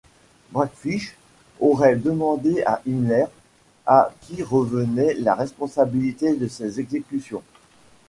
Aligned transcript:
Bradfisch 0.49 1.15
aurait 1.59 1.95
demandé 1.95 2.63
à 2.65 2.81
Himmler 2.87 3.25
à 3.85 4.11
qui 4.21 4.41
revenait 4.41 5.13
la 5.13 5.35
responsabilité 5.35 6.35
de 6.35 6.47
ces 6.47 6.79
exécutions. 6.79 7.43